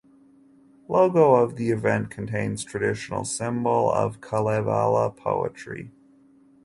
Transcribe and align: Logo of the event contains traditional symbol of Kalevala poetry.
Logo 0.87 1.35
of 1.35 1.57
the 1.57 1.69
event 1.69 2.09
contains 2.09 2.63
traditional 2.63 3.23
symbol 3.23 3.91
of 3.91 4.19
Kalevala 4.19 5.15
poetry. 5.15 5.91